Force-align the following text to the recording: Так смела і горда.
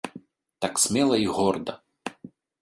Так 0.65 0.79
смела 0.83 1.17
і 1.25 1.29
горда. 1.41 1.77